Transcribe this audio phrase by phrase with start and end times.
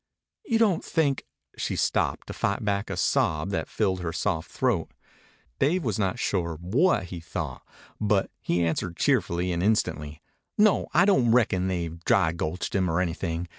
[0.43, 1.27] "You don't think?"
[1.59, 4.89] She stopped, to fight back a sob that filled her soft throat.
[5.59, 7.61] Dave was not sure what he thought,
[7.99, 10.23] but he answered cheerfully and instantly.
[10.57, 13.47] "No, I don't reckon they've dry gulched him or anything.